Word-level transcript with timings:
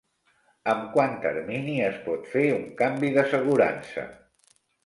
Amb 0.71 0.87
quant 0.95 1.13
termini 1.25 1.75
es 1.89 2.01
pot 2.07 2.25
fer 2.33 2.43
un 2.57 2.67
canvi 2.83 3.15
d'assegurança? 3.19 4.11